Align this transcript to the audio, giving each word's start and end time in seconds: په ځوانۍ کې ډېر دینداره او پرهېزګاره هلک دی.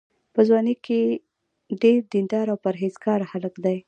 په 0.33 0.41
ځوانۍ 0.47 0.75
کې 0.85 0.99
ډېر 1.81 1.97
دینداره 2.13 2.51
او 2.53 2.57
پرهېزګاره 2.65 3.25
هلک 3.31 3.55
دی. 3.65 3.77